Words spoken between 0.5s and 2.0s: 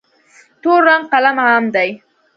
تور رنګ قلم عام دی.